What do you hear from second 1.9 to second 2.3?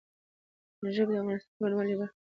یوه برخه ده.